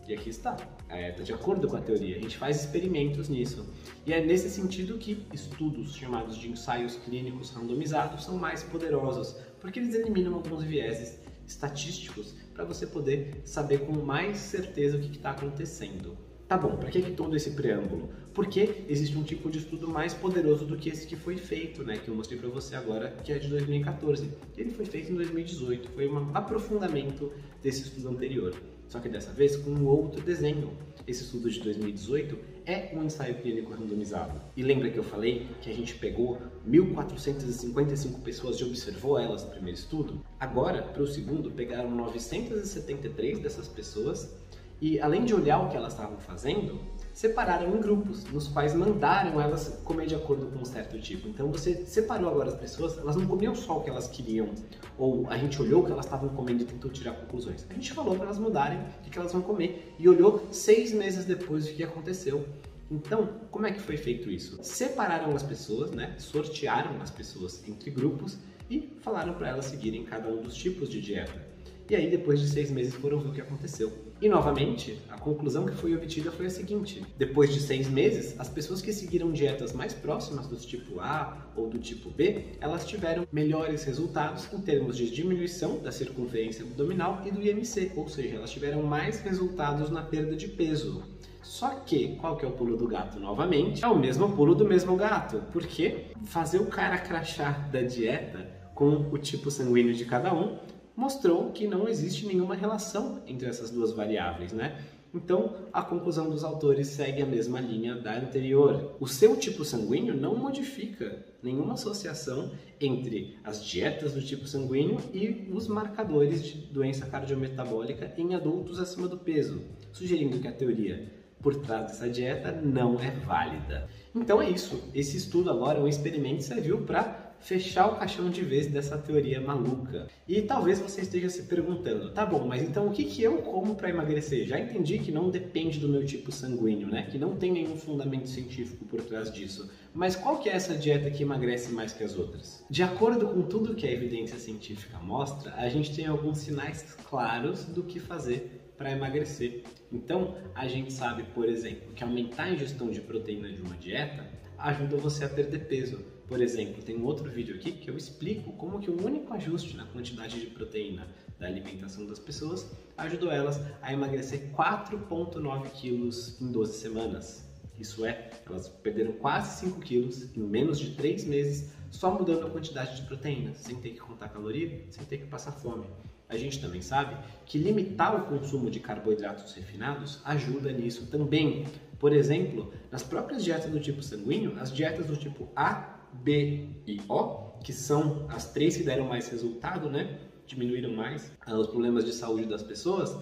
E 0.09 0.15
aqui 0.15 0.31
está, 0.31 0.55
está 0.55 0.97
é, 0.97 1.11
de 1.11 1.33
acordo 1.33 1.67
com 1.67 1.77
a 1.77 1.81
teoria. 1.81 2.17
A 2.17 2.21
gente 2.21 2.39
faz 2.39 2.61
experimentos 2.61 3.29
nisso. 3.29 3.67
E 4.07 4.13
é 4.13 4.25
nesse 4.25 4.49
sentido 4.49 4.99
que 4.99 5.27
estudos 5.33 5.97
chamados 5.97 6.39
de 6.39 6.49
ensaios 6.49 6.97
clínicos 7.05 7.51
randomizados 7.51 8.25
são 8.25 8.39
mais 8.39 8.63
poderosos, 8.63 9.37
porque 9.61 9.81
eles 9.81 9.95
eliminam 9.97 10.35
alguns 10.35 10.63
vieses 10.63 11.19
estatísticos 11.45 12.35
para 12.55 12.65
você 12.65 12.87
poder 12.87 13.43
saber 13.45 13.79
com 13.81 13.95
mais 13.95 14.39
certeza 14.39 14.97
o 14.97 15.01
que 15.01 15.17
está 15.17 15.33
acontecendo. 15.33 16.17
Tá 16.47 16.57
bom, 16.57 16.77
para 16.77 16.89
que, 16.89 17.03
que 17.03 17.11
todo 17.11 17.35
esse 17.35 17.51
preâmbulo? 17.51 18.09
Porque 18.33 18.85
existe 18.89 19.19
um 19.19 19.25
tipo 19.25 19.51
de 19.51 19.59
estudo 19.59 19.89
mais 19.89 20.15
poderoso 20.15 20.65
do 20.65 20.77
que 20.77 20.89
esse 20.89 21.05
que 21.05 21.17
foi 21.17 21.37
feito, 21.37 21.83
né? 21.83 21.97
Que 21.99 22.09
eu 22.09 22.15
mostrei 22.15 22.39
para 22.39 22.49
você 22.49 22.77
agora, 22.77 23.11
que 23.25 23.33
é 23.33 23.39
de 23.39 23.49
2014. 23.49 24.31
Ele 24.57 24.71
foi 24.71 24.87
feito 24.87 25.11
em 25.11 25.17
2018, 25.17 25.91
foi 25.91 26.09
um 26.09 26.31
aprofundamento 26.33 27.33
desse 27.61 27.83
estudo 27.83 28.11
anterior 28.11 28.55
só 28.89 29.01
que 29.01 29.09
dessa 29.09 29.33
vez 29.33 29.57
com 29.57 29.71
um 29.71 29.87
outro 29.87 30.21
desenho. 30.21 30.71
Esse 31.07 31.25
estudo 31.25 31.51
de 31.51 31.61
2018 31.61 32.39
é 32.67 32.91
um 32.95 33.05
ensaio 33.05 33.37
clínico 33.37 33.73
randomizado. 33.73 34.41
E 34.57 34.63
lembra 34.63 34.91
que 34.91 34.99
eu 34.99 35.05
falei 35.05 35.47
que 35.61 35.71
a 35.71 35.75
gente 35.75 35.95
pegou 35.95 36.39
1.455 36.69 38.21
pessoas 38.23 38.57
e 38.57 38.65
observou 38.65 39.19
elas 39.19 39.45
no 39.45 39.51
primeiro 39.51 39.79
estudo? 39.79 40.21
Agora, 40.39 40.83
para 40.83 41.03
o 41.03 41.07
segundo, 41.07 41.51
pegaram 41.51 41.91
973 41.91 43.39
dessas 43.39 43.69
pessoas 43.69 44.35
e, 44.81 45.01
além 45.01 45.25
de 45.25 45.35
olhar 45.35 45.59
o 45.59 45.69
que 45.69 45.77
elas 45.77 45.93
estavam 45.93 46.19
fazendo, 46.19 46.81
separaram 47.17 47.75
em 47.75 47.81
grupos, 47.81 48.25
nos 48.25 48.47
quais 48.47 48.75
mandaram 48.75 49.41
elas 49.41 49.81
comer 49.83 50.07
de 50.07 50.15
acordo 50.15 50.49
com 50.49 50.59
um 50.59 50.65
certo 50.67 51.01
tipo. 51.01 51.27
Então 51.27 51.51
você 51.51 51.87
separou 51.87 52.29
agora 52.29 52.51
as 52.51 52.57
pessoas, 52.57 52.99
elas 52.99 53.17
não 53.17 53.27
comiam 53.27 53.55
só 53.55 53.79
o 53.79 53.81
que 53.83 53.89
elas 53.89 54.07
queriam, 54.07 54.51
ou 54.99 55.27
a 55.31 55.39
gente 55.39 55.61
olhou 55.63 55.81
o 55.81 55.87
que 55.87 55.91
elas 55.91 56.05
estavam 56.05 56.29
comendo 56.29 56.63
e 56.63 56.67
tentou 56.67 56.91
tirar 56.91 57.13
conclusões. 57.13 57.65
A 57.71 57.73
gente 57.73 57.95
falou 57.95 58.15
para 58.17 58.27
elas 58.27 58.39
mudarem 58.39 58.81
o 59.07 59.11
que 59.11 59.19
elas 59.19 59.33
vão 59.33 59.41
comer 59.41 59.95
e 59.99 60.07
olhou 60.07 60.47
seis 60.51 60.93
meses 60.93 61.25
depois 61.25 61.67
o 61.67 61.73
que 61.73 61.83
aconteceu. 61.83 62.47
Então, 62.91 63.31
como 63.51 63.67
é 63.67 63.73
que 63.73 63.81
foi 63.81 63.97
feito 63.97 64.31
isso? 64.31 64.59
Separaram 64.63 65.35
as 65.35 65.43
pessoas, 65.43 65.93
né? 65.93 66.15
sortearam 66.19 67.01
as 67.01 67.11
pessoas 67.11 67.67
entre 67.67 67.91
grupos 67.91 68.37
e 68.71 68.95
falaram 69.01 69.33
para 69.33 69.49
elas 69.49 69.65
seguirem 69.65 70.05
cada 70.05 70.29
um 70.29 70.43
dos 70.43 70.55
tipos 70.55 70.91
de 70.91 71.01
dieta. 71.01 71.41
e 71.89 71.97
aí 71.97 72.11
depois 72.11 72.41
de 72.41 72.49
seis 72.51 72.71
meses 72.71 72.95
foram 72.95 73.21
ver 73.21 73.31
o 73.31 73.33
que 73.33 73.41
aconteceu. 73.41 74.06
E 74.21 74.31
novamente, 74.31 74.99
a 75.11 75.19
conclusão 75.19 75.67
que 75.67 75.75
foi 75.75 75.95
obtida 75.95 76.33
foi 76.33 76.47
a 76.47 76.51
seguinte: 76.51 77.05
depois 77.19 77.53
de 77.53 77.61
seis 77.61 77.89
meses, 77.89 78.35
as 78.39 78.49
pessoas 78.49 78.81
que 78.81 78.93
seguiram 78.93 79.31
dietas 79.31 79.75
mais 79.75 79.93
próximas 79.93 80.47
do 80.47 80.57
tipo 80.57 81.01
A 81.01 81.51
ou 81.55 81.69
do 81.69 81.79
tipo 81.79 82.09
B, 82.11 82.47
elas 82.59 82.87
tiveram 82.87 83.27
melhores 83.31 83.85
resultados 83.85 84.51
em 84.53 84.61
termos 84.61 84.97
de 84.97 85.11
diminuição 85.11 85.79
da 85.79 85.93
circunferência 85.93 86.65
abdominal 86.65 87.23
e 87.27 87.31
do 87.31 87.43
IMC, 87.43 87.93
ou 87.95 88.09
seja, 88.09 88.37
elas 88.37 88.51
tiveram 88.51 88.83
mais 88.83 89.21
resultados 89.21 89.91
na 89.91 90.03
perda 90.03 90.35
de 90.35 90.49
peso. 90.49 91.03
Só 91.43 91.69
que, 91.71 92.17
qual 92.17 92.37
que 92.37 92.45
é 92.45 92.49
o 92.49 92.53
pulo 92.53 92.77
do 92.77 92.89
gato 92.89 93.21
novamente? 93.21 93.85
É 93.85 93.89
o 93.89 93.99
mesmo 93.99 94.35
pulo 94.35 94.55
do 94.55 94.67
mesmo 94.67 94.97
gato, 94.97 95.43
porque 95.53 96.07
fazer 96.25 96.59
o 96.59 96.67
cara 96.67 96.99
crachar 96.99 97.71
da 97.71 97.83
dieta 97.83 98.51
com 98.75 99.09
o 99.11 99.17
tipo 99.17 99.51
sanguíneo 99.51 99.95
de 99.95 100.05
cada 100.05 100.35
um 100.35 100.59
mostrou 100.97 101.51
que 101.51 101.67
não 101.67 101.89
existe 101.89 102.27
nenhuma 102.27 102.55
relação 102.55 103.23
entre 103.27 103.47
essas 103.47 103.71
duas 103.71 103.93
variáveis, 103.93 104.53
né? 104.53 104.83
Então, 105.15 105.55
a 105.73 105.83
conclusão 105.83 106.29
dos 106.29 106.45
autores 106.45 106.89
segue 106.89 107.23
a 107.23 107.27
mesma 107.27 107.59
linha 107.59 107.95
da 107.95 108.19
anterior. 108.19 108.97
O 109.01 109.07
seu 109.07 109.37
tipo 109.37 109.65
sanguíneo 109.65 110.15
não 110.15 110.37
modifica 110.37 111.25
nenhuma 111.43 111.75
associação 111.75 112.51
entre 112.79 113.39
as 113.43 113.65
dietas 113.65 114.13
do 114.13 114.21
tipo 114.21 114.47
sanguíneo 114.47 114.99
e 115.15 115.49
os 115.53 115.69
marcadores 115.69 116.45
de 116.45 116.59
doença 116.67 117.07
cardiometabólica 117.07 118.13
em 118.19 118.35
adultos 118.35 118.79
acima 118.79 119.09
do 119.09 119.17
peso, 119.17 119.63
sugerindo 119.93 120.39
que 120.39 120.49
a 120.49 120.53
teoria 120.53 121.11
por 121.41 121.57
trás 121.57 121.93
dessa 121.93 122.09
dieta 122.09 122.53
não 122.53 123.01
é 123.01 123.11
válida. 123.11 123.89
Então 124.15 124.43
é 124.43 124.51
isso. 124.51 124.83
Esse 124.95 125.17
estudo 125.17 125.51
agora, 125.51 125.81
um 125.81 125.89
experimento, 125.89 126.43
serviu 126.43 126.83
para 126.83 127.26
fechar 127.41 127.87
o 127.89 127.97
caixão 127.97 128.31
de 128.31 128.43
vez 128.43 128.67
dessa 128.67 128.99
teoria 128.99 129.41
maluca. 129.41 130.09
E 130.27 130.43
talvez 130.43 130.79
você 130.79 131.03
esteja 131.03 131.29
se 131.29 131.43
perguntando, 131.45 132.11
tá 132.13 132.25
bom, 132.25 132.47
mas 132.47 132.63
então 132.63 132.89
o 132.89 132.93
que, 132.93 133.05
que 133.05 133.23
eu 133.23 133.39
como 133.39 133.75
para 133.75 133.91
emagrecer? 133.91 134.47
Já 134.47 134.59
entendi 134.59 134.99
que 134.99 135.13
não 135.13 135.31
depende 135.31 135.79
do 135.79 135.89
meu 135.89 136.05
tipo 136.05 136.33
sanguíneo, 136.33 136.89
né? 136.89 137.07
Que 137.11 137.19
não 137.19 137.37
tem 137.37 137.53
nenhum 137.53 137.77
fundamento 137.77 138.29
científico 138.29 138.85
por 138.85 139.03
trás 139.03 139.33
disso. 139.33 139.71
Mas 139.95 140.15
qual 140.15 140.39
que 140.39 140.49
é 140.49 140.53
essa 140.53 140.77
dieta 140.77 141.11
que 141.11 141.23
emagrece 141.23 141.73
mais 141.73 141.93
que 141.93 142.05
as 142.05 142.17
outras? 142.17 142.65
De 142.69 142.83
acordo 142.83 143.29
com 143.29 143.43
tudo 143.43 143.75
que 143.75 143.87
a 143.87 143.93
evidência 143.93 144.39
científica 144.39 144.99
mostra, 144.99 145.55
a 145.55 145.69
gente 145.69 145.95
tem 145.95 146.07
alguns 146.07 146.39
sinais 146.39 146.97
claros 147.09 147.65
do 147.65 147.83
que 147.83 147.99
fazer 147.99 148.73
para 148.77 148.93
emagrecer. 148.93 149.65
Então, 149.91 150.37
a 150.55 150.67
gente 150.69 150.93
sabe, 150.93 151.23
por 151.35 151.49
exemplo, 151.49 151.93
que 151.95 152.05
aumentar 152.05 152.45
a 152.45 152.51
ingestão 152.51 152.91
de 152.91 153.01
proteína 153.01 153.49
de 153.49 153.63
uma 153.63 153.77
dieta 153.77 154.27
ajuda 154.59 154.97
você 154.97 155.25
a 155.25 155.29
perder 155.29 155.67
peso. 155.67 155.99
Por 156.29 156.41
exemplo, 156.41 156.83
tem 156.83 156.97
um 156.97 157.05
outro 157.05 157.31
vídeo 157.31 157.55
aqui 157.55 157.73
que 157.73 157.89
eu 157.89 157.97
explico 157.97 158.53
como 158.53 158.81
que 158.81 158.91
o 158.91 159.05
único 159.05 159.33
ajuste 159.33 159.77
na 159.77 159.85
quantidade 159.87 160.41
de 160.41 160.47
proteína 160.47 161.07
da 161.39 161.47
alimentação 161.47 162.07
das 162.07 162.19
pessoas 162.19 162.67
ajudou 162.97 163.31
elas 163.31 163.61
a 163.83 163.93
emagrecer 163.93 164.51
4,9 164.53 165.71
quilos 165.71 166.41
em 166.41 166.51
12 166.51 166.79
semanas. 166.79 167.45
Isso 167.79 168.05
é, 168.07 168.31
elas 168.47 168.69
perderam 168.69 169.13
quase 169.13 169.61
5 169.67 169.81
quilos 169.81 170.35
em 170.37 170.41
menos 170.41 170.79
de 170.79 170.95
3 170.95 171.25
meses 171.25 171.71
só 171.91 172.11
mudando 172.11 172.47
a 172.47 172.51
quantidade 172.51 172.97
de 172.97 173.07
proteína, 173.07 173.55
sem 173.55 173.77
ter 173.77 173.91
que 173.91 174.01
contar 174.01 174.29
caloria, 174.29 174.85
sem 174.91 175.05
ter 175.05 175.19
que 175.19 175.27
passar 175.27 175.53
fome. 175.53 175.87
A 176.29 176.37
gente 176.37 176.61
também 176.61 176.83
sabe 176.83 177.17
que 177.45 177.57
limitar 177.57 178.17
o 178.17 178.27
consumo 178.27 178.69
de 178.71 178.81
carboidratos 178.81 179.53
refinados 179.55 180.21
ajuda 180.25 180.73
nisso 180.73 181.07
também. 181.07 181.67
Por 181.99 182.13
exemplo, 182.13 182.73
nas 182.91 183.03
próprias 183.03 183.45
dietas 183.45 183.71
do 183.71 183.79
tipo 183.79 184.03
sanguíneo, 184.03 184.55
as 184.59 184.73
dietas 184.73 185.07
do 185.07 185.17
tipo 185.17 185.49
A 185.55 185.97
B 186.13 186.69
e 186.87 187.01
O, 187.09 187.53
que 187.63 187.73
são 187.73 188.27
as 188.29 188.53
três 188.53 188.77
que 188.77 188.83
deram 188.83 189.07
mais 189.07 189.29
resultado, 189.29 189.89
né? 189.89 190.19
Diminuíram 190.47 190.93
mais 190.93 191.31
ah, 191.45 191.57
os 191.57 191.69
problemas 191.69 192.05
de 192.05 192.13
saúde 192.13 192.47
das 192.47 192.63
pessoas, 192.63 193.17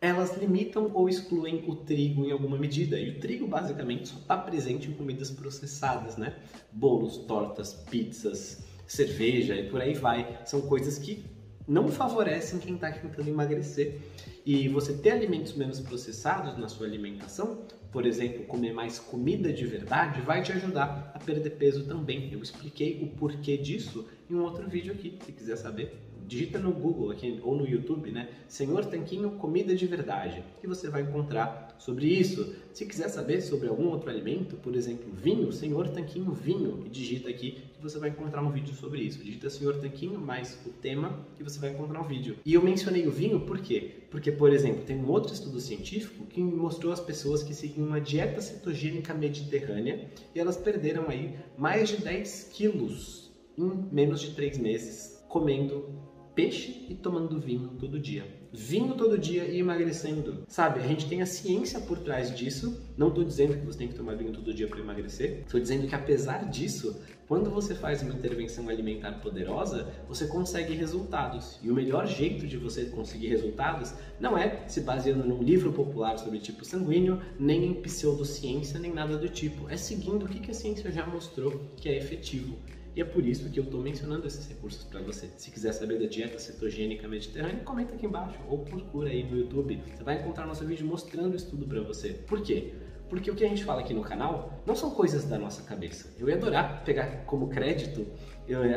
elas 0.00 0.36
limitam 0.36 0.90
ou 0.94 1.08
excluem 1.08 1.64
o 1.66 1.74
trigo 1.74 2.24
em 2.24 2.30
alguma 2.30 2.56
medida. 2.56 2.98
E 2.98 3.10
o 3.10 3.20
trigo 3.20 3.46
basicamente 3.46 4.08
só 4.08 4.16
está 4.16 4.36
presente 4.36 4.88
em 4.88 4.92
comidas 4.92 5.30
processadas, 5.30 6.16
né? 6.16 6.34
Bolos, 6.72 7.18
tortas, 7.18 7.74
pizzas, 7.74 8.62
cerveja 8.86 9.54
e 9.56 9.68
por 9.68 9.80
aí 9.80 9.94
vai. 9.94 10.40
São 10.44 10.62
coisas 10.62 10.98
que 10.98 11.24
não 11.68 11.88
favorecem 11.88 12.58
quem 12.58 12.74
está 12.74 12.90
tentando 12.90 13.28
emagrecer. 13.28 14.00
E 14.46 14.68
você 14.68 14.94
ter 14.94 15.10
alimentos 15.10 15.52
menos 15.54 15.78
processados 15.78 16.56
na 16.56 16.68
sua 16.68 16.86
alimentação 16.86 17.66
por 17.90 18.04
exemplo, 18.04 18.44
comer 18.44 18.72
mais 18.72 18.98
comida 18.98 19.52
de 19.52 19.66
verdade, 19.66 20.20
vai 20.20 20.42
te 20.42 20.52
ajudar 20.52 21.10
a 21.14 21.18
perder 21.18 21.50
peso 21.50 21.84
também. 21.86 22.30
Eu 22.32 22.42
expliquei 22.42 23.02
o 23.02 23.08
porquê 23.16 23.56
disso 23.56 24.06
em 24.30 24.34
um 24.34 24.42
outro 24.42 24.68
vídeo 24.68 24.92
aqui, 24.92 25.18
se 25.24 25.32
quiser 25.32 25.56
saber 25.56 25.96
digita 26.28 26.58
no 26.58 26.70
Google 26.70 27.10
aqui, 27.10 27.40
ou 27.42 27.56
no 27.56 27.66
YouTube, 27.66 28.10
né? 28.10 28.28
Senhor 28.46 28.84
Tanquinho 28.84 29.30
Comida 29.32 29.74
de 29.74 29.86
Verdade, 29.86 30.44
que 30.60 30.66
você 30.66 30.90
vai 30.90 31.02
encontrar 31.02 31.74
sobre 31.78 32.06
isso. 32.06 32.54
Se 32.74 32.84
quiser 32.84 33.08
saber 33.08 33.40
sobre 33.40 33.66
algum 33.66 33.88
outro 33.88 34.10
alimento, 34.10 34.56
por 34.56 34.76
exemplo, 34.76 35.10
vinho, 35.10 35.50
Senhor 35.50 35.88
Tanquinho 35.88 36.30
Vinho, 36.32 36.82
e 36.84 36.88
digita 36.90 37.30
aqui 37.30 37.58
que 37.74 37.82
você 37.82 37.98
vai 37.98 38.10
encontrar 38.10 38.42
um 38.42 38.50
vídeo 38.50 38.74
sobre 38.74 39.00
isso. 39.00 39.24
Digita 39.24 39.48
Senhor 39.48 39.76
Tanquinho 39.78 40.20
mais 40.20 40.60
o 40.66 40.70
tema 40.70 41.26
que 41.36 41.42
você 41.42 41.58
vai 41.58 41.70
encontrar 41.70 42.00
um 42.00 42.06
vídeo. 42.06 42.36
E 42.44 42.52
eu 42.52 42.62
mencionei 42.62 43.06
o 43.06 43.10
vinho 43.10 43.40
por 43.40 43.58
quê? 43.60 44.02
Porque, 44.10 44.30
por 44.30 44.52
exemplo, 44.52 44.84
tem 44.84 44.96
um 44.96 45.08
outro 45.08 45.32
estudo 45.32 45.58
científico 45.60 46.26
que 46.26 46.42
mostrou 46.42 46.92
as 46.92 47.00
pessoas 47.00 47.42
que 47.42 47.54
seguiam 47.54 47.86
uma 47.86 48.00
dieta 48.00 48.40
cetogênica 48.42 49.14
mediterrânea 49.14 50.10
e 50.34 50.38
elas 50.38 50.58
perderam 50.58 51.08
aí 51.08 51.34
mais 51.56 51.88
de 51.88 51.96
10 51.98 52.50
quilos 52.52 53.32
em 53.56 53.88
menos 53.90 54.20
de 54.20 54.32
3 54.34 54.58
meses 54.58 55.18
comendo 55.28 56.07
peixe 56.38 56.86
e 56.88 56.94
tomando 56.94 57.40
vinho 57.40 57.70
todo 57.80 57.98
dia. 57.98 58.24
Vinho 58.52 58.94
todo 58.94 59.18
dia 59.18 59.42
e 59.42 59.58
emagrecendo. 59.58 60.44
Sabe, 60.46 60.78
a 60.78 60.86
gente 60.86 61.08
tem 61.08 61.20
a 61.20 61.26
ciência 61.26 61.80
por 61.80 61.98
trás 61.98 62.32
disso. 62.32 62.80
Não 62.96 63.08
estou 63.08 63.24
dizendo 63.24 63.58
que 63.58 63.66
você 63.66 63.78
tem 63.78 63.88
que 63.88 63.96
tomar 63.96 64.14
vinho 64.14 64.32
todo 64.32 64.54
dia 64.54 64.68
para 64.68 64.78
emagrecer. 64.78 65.40
Estou 65.40 65.58
dizendo 65.58 65.88
que 65.88 65.96
apesar 65.96 66.48
disso, 66.48 66.96
quando 67.26 67.50
você 67.50 67.74
faz 67.74 68.02
uma 68.02 68.14
intervenção 68.14 68.68
alimentar 68.68 69.14
poderosa, 69.14 69.92
você 70.06 70.28
consegue 70.28 70.74
resultados. 70.74 71.58
E 71.60 71.72
o 71.72 71.74
melhor 71.74 72.06
jeito 72.06 72.46
de 72.46 72.56
você 72.56 72.84
conseguir 72.84 73.26
resultados 73.26 73.92
não 74.20 74.38
é 74.38 74.62
se 74.68 74.82
baseando 74.82 75.26
num 75.26 75.42
livro 75.42 75.72
popular 75.72 76.20
sobre 76.20 76.38
tipo 76.38 76.64
sanguíneo, 76.64 77.20
nem 77.36 77.64
em 77.64 77.74
pseudociência, 77.82 78.78
nem 78.78 78.94
nada 78.94 79.18
do 79.18 79.28
tipo. 79.28 79.68
É 79.68 79.76
seguindo 79.76 80.24
o 80.24 80.28
que 80.28 80.48
a 80.52 80.54
ciência 80.54 80.92
já 80.92 81.04
mostrou 81.04 81.60
que 81.76 81.88
é 81.88 81.98
efetivo. 81.98 82.56
E 82.98 83.00
é 83.00 83.04
por 83.04 83.24
isso 83.24 83.48
que 83.48 83.60
eu 83.60 83.62
estou 83.62 83.80
mencionando 83.80 84.26
esses 84.26 84.48
recursos 84.48 84.82
para 84.82 85.00
você. 85.00 85.30
Se 85.36 85.52
quiser 85.52 85.72
saber 85.72 86.00
da 86.00 86.06
dieta 86.06 86.36
cetogênica 86.36 87.06
mediterrânea, 87.06 87.62
comenta 87.64 87.94
aqui 87.94 88.06
embaixo 88.06 88.36
ou 88.48 88.58
procura 88.64 89.08
aí 89.08 89.22
no 89.22 89.38
YouTube. 89.38 89.80
Você 89.94 90.02
vai 90.02 90.16
encontrar 90.18 90.44
nosso 90.48 90.66
vídeo 90.66 90.84
mostrando 90.84 91.36
isso 91.36 91.48
tudo 91.48 91.64
para 91.64 91.80
você. 91.80 92.08
Por 92.26 92.42
quê? 92.42 92.74
Porque 93.08 93.30
o 93.30 93.36
que 93.36 93.44
a 93.44 93.48
gente 93.48 93.64
fala 93.64 93.82
aqui 93.82 93.94
no 93.94 94.02
canal 94.02 94.60
não 94.66 94.74
são 94.74 94.90
coisas 94.90 95.24
da 95.26 95.38
nossa 95.38 95.62
cabeça. 95.62 96.12
Eu 96.18 96.28
ia 96.28 96.34
adorar 96.34 96.82
pegar 96.84 97.24
como 97.24 97.46
crédito 97.46 98.04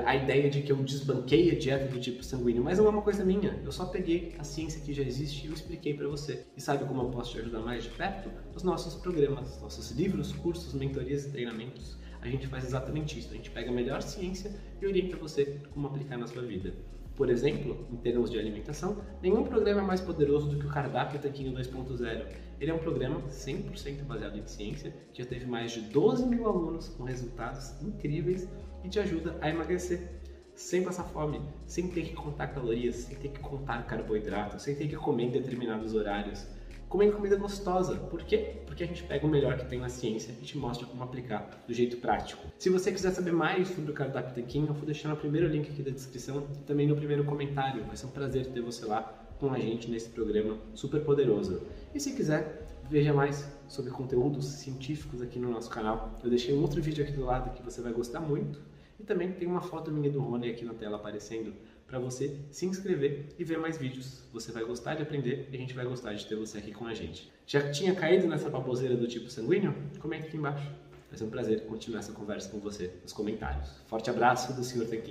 a 0.06 0.16
ideia 0.16 0.52
de 0.52 0.62
que 0.62 0.72
eu 0.72 0.76
desbanquei 0.76 1.50
a 1.50 1.58
dieta 1.58 1.88
do 1.88 2.00
tipo 2.00 2.24
sanguíneo, 2.24 2.64
mas 2.64 2.78
não 2.78 2.86
é 2.86 2.90
uma 2.90 3.02
coisa 3.02 3.26
minha. 3.26 3.60
Eu 3.66 3.72
só 3.72 3.86
peguei 3.86 4.36
a 4.38 4.44
ciência 4.44 4.82
que 4.82 4.94
já 4.94 5.02
existe 5.02 5.46
e 5.46 5.48
eu 5.48 5.54
expliquei 5.56 5.96
para 5.96 6.08
você. 6.08 6.46
E 6.56 6.62
sabe 6.62 6.86
como 6.86 7.02
eu 7.02 7.10
posso 7.10 7.32
te 7.32 7.40
ajudar 7.40 7.62
mais 7.62 7.86
de 7.86 7.90
perto? 7.90 8.30
Os 8.54 8.62
nossos 8.62 8.94
programas, 9.02 9.60
nossos 9.60 9.90
livros, 9.90 10.32
cursos, 10.32 10.76
mentorias 10.76 11.26
e 11.26 11.32
treinamentos 11.32 12.00
a 12.22 12.28
gente 12.28 12.48
faz 12.48 12.64
exatamente 12.64 13.18
isso. 13.18 13.32
A 13.32 13.36
gente 13.36 13.50
pega 13.50 13.70
a 13.70 13.74
melhor 13.74 14.02
ciência 14.02 14.52
e 14.80 14.86
orienta 14.86 15.18
você 15.18 15.60
como 15.74 15.88
aplicar 15.88 16.18
na 16.18 16.28
sua 16.28 16.44
vida. 16.44 16.74
Por 17.16 17.30
exemplo, 17.30 17.86
em 17.92 17.98
termos 17.98 18.32
de 18.32 18.40
alimentação, 18.40 19.04
nenhum 19.22 19.44
programa 19.44 19.82
é 19.82 19.84
mais 19.84 20.00
poderoso 20.00 20.50
do 20.50 20.58
que 20.58 20.66
o 20.66 20.70
Cardápio 20.70 21.20
Tanquinho 21.20 21.52
2.0. 21.54 22.26
Ele 22.60 22.72
é 22.72 22.74
um 22.74 22.80
programa 22.80 23.22
100% 23.28 24.04
baseado 24.04 24.38
em 24.38 24.48
ciência, 24.48 24.94
que 25.12 25.22
já 25.22 25.28
teve 25.28 25.46
mais 25.46 25.72
de 25.72 25.82
12 25.82 26.26
mil 26.26 26.48
alunos 26.48 26.90
com 26.90 27.04
resultados 27.04 27.80
incríveis 27.82 28.48
e 28.84 28.90
te 28.90 29.00
ajuda 29.00 29.36
a 29.42 29.50
emagrecer 29.50 30.22
sem 30.56 30.84
passar 30.84 31.06
fome, 31.06 31.42
sem 31.66 31.88
ter 31.88 32.04
que 32.04 32.14
contar 32.14 32.48
calorias, 32.48 32.96
sem 32.96 33.18
ter 33.18 33.30
que 33.30 33.40
contar 33.40 33.86
carboidratos, 33.88 34.64
sem 34.64 34.76
ter 34.76 34.88
que 34.88 34.96
comer 34.96 35.26
em 35.26 35.32
determinados 35.32 35.96
horários 35.96 36.46
comendo 36.92 37.14
comida 37.14 37.38
gostosa. 37.38 37.96
Por 37.96 38.22
quê? 38.22 38.58
Porque 38.66 38.84
a 38.84 38.86
gente 38.86 39.02
pega 39.04 39.26
o 39.26 39.30
melhor 39.30 39.58
que 39.58 39.66
tem 39.66 39.80
na 39.80 39.88
ciência 39.88 40.36
e 40.42 40.46
te 40.46 40.58
mostra 40.58 40.86
como 40.86 41.02
aplicar 41.02 41.64
do 41.66 41.74
jeito 41.74 41.96
prático. 41.98 42.46
Se 42.60 42.70
você 42.70 42.92
quiser 42.92 43.12
saber 43.12 43.32
mais 43.32 43.70
sobre 43.70 43.92
o 43.92 43.94
cardápio 43.94 44.36
Tanquinho, 44.36 44.68
eu 44.68 44.74
vou 44.74 44.86
deixar 44.86 45.08
no 45.08 45.16
primeiro 45.16 45.48
link 45.48 45.70
aqui 45.72 45.82
da 45.82 45.90
descrição 45.90 46.46
e 46.54 46.64
também 46.66 46.86
no 46.86 46.96
primeiro 46.96 47.24
comentário. 47.24 47.86
Vai 47.86 47.96
ser 47.96 48.08
um 48.08 48.10
prazer 48.10 48.46
ter 48.48 48.60
você 48.60 48.86
lá 48.86 49.04
com 49.40 49.54
a 49.54 49.58
gente 49.58 49.90
nesse 49.90 50.10
programa 50.10 50.58
super 50.76 51.02
poderoso. 51.02 51.62
E 51.96 52.00
se 52.00 52.12
quiser, 52.12 52.68
veja 52.90 53.14
mais 53.14 53.50
sobre 53.70 53.90
conteúdos 53.90 54.46
científicos 54.46 55.22
aqui 55.22 55.40
no 55.40 55.50
nosso 55.50 55.70
canal. 55.70 56.20
Eu 56.22 56.30
deixei 56.30 56.54
um 56.54 56.62
outro 56.62 56.82
vídeo 56.82 57.06
aqui 57.06 57.14
do 57.14 57.24
lado 57.24 57.56
que 57.56 57.64
você 57.64 57.82
vai 57.82 57.94
gostar 57.94 58.20
muito. 58.20 58.60
E 59.00 59.04
também 59.04 59.32
tem 59.32 59.48
uma 59.48 59.62
foto 59.62 59.90
minha 59.90 60.12
do 60.12 60.20
Rony 60.20 60.50
aqui 60.50 60.66
na 60.66 60.74
tela 60.74 60.98
aparecendo 60.98 61.54
para 61.92 62.00
você 62.00 62.38
se 62.50 62.66
inscrever 62.66 63.26
e 63.38 63.44
ver 63.44 63.60
mais 63.60 63.78
vídeos. 63.78 64.24
Você 64.32 64.50
vai 64.54 64.64
gostar 64.64 64.96
de 64.96 65.04
aprender 65.04 65.50
e 65.52 65.56
a 65.58 65.60
gente 65.60 65.74
vai 65.74 65.84
gostar 65.84 66.14
de 66.14 66.26
ter 66.26 66.38
você 66.38 66.58
aqui 66.58 66.72
com 66.72 66.86
a 66.86 66.94
gente. 66.94 67.30
Já 67.46 67.70
tinha 67.70 67.94
caído 67.94 68.28
nessa 68.28 68.50
baboseira 68.50 68.96
do 68.96 69.06
tipo 69.10 69.30
sanguíneo? 69.30 69.76
Comenta 70.00 70.28
aqui 70.28 70.38
embaixo. 70.38 70.66
Vai 71.10 71.18
ser 71.18 71.26
um 71.26 71.30
prazer 71.30 71.66
continuar 71.66 72.00
essa 72.00 72.14
conversa 72.14 72.50
com 72.50 72.60
você 72.60 72.94
nos 73.04 73.12
comentários. 73.12 73.70
Forte 73.88 74.10
abraço 74.10 74.54
do 74.54 74.64
Sr. 74.64 74.86
Tequim. 74.86 75.10